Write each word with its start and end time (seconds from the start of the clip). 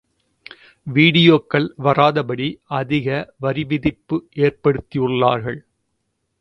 வீடியோக்கள் 0.87 1.67
வராதபடி 1.83 2.47
அதிக 2.79 3.07
வரிவிதிப்பு 3.41 4.17
ஏற்படுத்தியுள்ளார்கள். 4.39 5.59